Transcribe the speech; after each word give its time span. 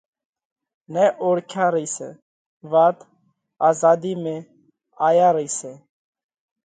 نئہ 0.93 1.05
اوۯکيا 1.21 1.65
رئِي 1.73 1.87
سئہ! 1.95 2.09
وات 2.71 2.97
آزاڌِي 3.67 4.13
۾ 4.23 4.35
آيا 5.07 5.27
رئِي 5.35 5.49
سئہ! 5.57 5.71